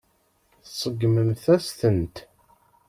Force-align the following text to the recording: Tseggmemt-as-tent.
Tseggmemt-as-tent. 0.63 2.15